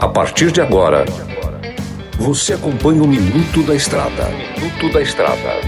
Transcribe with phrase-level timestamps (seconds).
[0.00, 1.04] A partir de agora,
[2.16, 4.28] você acompanha o Minuto da Estrada.
[4.56, 5.60] Minuto da Estrada.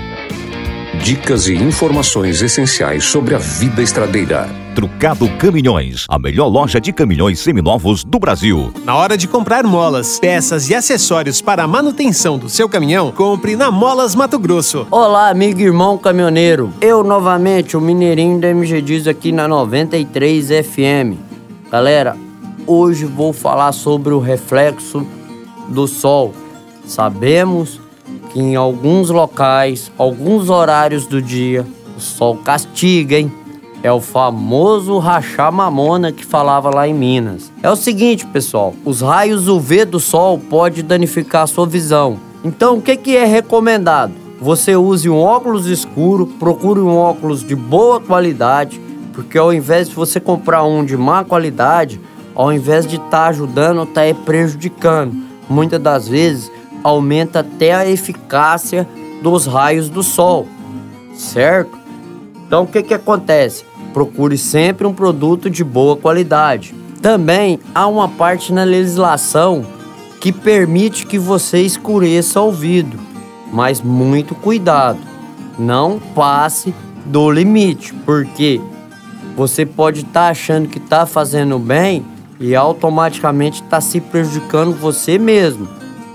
[1.03, 4.49] Dicas e informações essenciais sobre a vida estradeira.
[4.77, 8.73] Trucado Caminhões, a melhor loja de caminhões seminovos do Brasil.
[8.85, 13.57] Na hora de comprar molas, peças e acessórios para a manutenção do seu caminhão, compre
[13.57, 14.87] na Molas Mato Grosso.
[14.89, 16.73] Olá, amigo e irmão caminhoneiro.
[16.81, 21.19] Eu novamente, o Mineirinho da MG Diz aqui na 93 FM.
[21.73, 22.17] Galera,
[22.71, 25.05] hoje vou falar sobre o reflexo
[25.69, 26.33] do sol.
[26.87, 27.81] Sabemos
[28.33, 31.67] que em alguns locais, alguns horários do dia,
[31.97, 33.33] o sol castiga, hein?
[33.83, 37.51] É o famoso rachar mamona que falava lá em Minas.
[37.63, 42.19] É o seguinte, pessoal, os raios UV do sol pode danificar a sua visão.
[42.45, 44.13] Então, o que, que é recomendado?
[44.41, 48.81] Você use um óculos escuro, procure um óculos de boa qualidade,
[49.13, 52.01] porque ao invés de você comprar um de má qualidade,
[52.35, 55.15] ao invés de estar tá ajudando, está prejudicando.
[55.49, 56.51] Muitas das vezes
[56.83, 58.89] aumenta até a eficácia
[59.23, 60.47] dos raios do sol,
[61.15, 61.79] certo?
[62.47, 63.65] Então o que, que acontece?
[63.93, 66.75] Procure sempre um produto de boa qualidade.
[67.03, 69.65] Também há uma parte na legislação
[70.21, 72.99] que permite que você escureça o vidro,
[73.53, 74.99] mas muito cuidado,
[75.59, 76.75] não passe
[77.07, 78.61] do limite, porque
[79.35, 82.05] você pode estar tá achando que está fazendo bem
[82.41, 85.69] e automaticamente está se prejudicando você mesmo,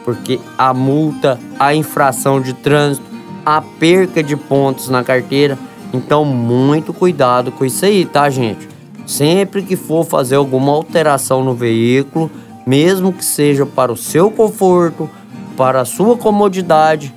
[0.03, 3.05] porque a multa, a infração de trânsito,
[3.45, 5.57] a perca de pontos na carteira.
[5.93, 8.67] Então, muito cuidado com isso aí, tá, gente?
[9.05, 12.31] Sempre que for fazer alguma alteração no veículo,
[12.65, 15.07] mesmo que seja para o seu conforto,
[15.55, 17.13] para a sua comodidade,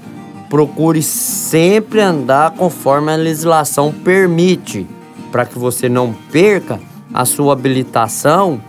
[0.51, 4.87] procure sempre andar conforme a legislação permite,
[5.33, 6.79] para que você não perca
[7.13, 8.61] a sua habilitação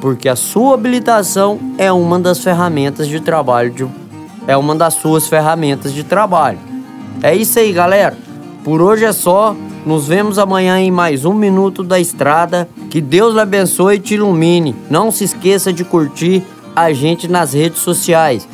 [0.00, 3.86] porque a sua habilitação é uma das ferramentas de trabalho, de,
[4.46, 6.58] é uma das suas ferramentas de trabalho.
[7.22, 8.16] É isso aí, galera.
[8.64, 9.54] Por hoje é só.
[9.86, 12.68] Nos vemos amanhã em mais um Minuto da Estrada.
[12.90, 14.74] Que Deus lhe abençoe e te ilumine.
[14.90, 16.44] Não se esqueça de curtir
[16.76, 18.46] a gente nas redes sociais.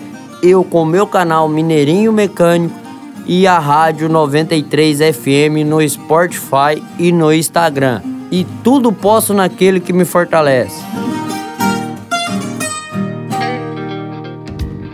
[0.42, 2.78] Eu com meu canal Mineirinho Mecânico
[3.26, 8.00] e a Rádio 93 FM no Spotify e no Instagram.
[8.30, 10.82] E tudo posso naquele que me fortalece.